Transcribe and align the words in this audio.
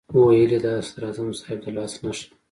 ویل 0.23 0.51
یې 0.55 0.59
دا 0.65 0.73
د 0.79 0.83
صدراعظم 0.87 1.29
صاحب 1.39 1.57
د 1.63 1.65
لاس 1.75 1.93
نښه 2.03 2.25
ده. 2.29 2.33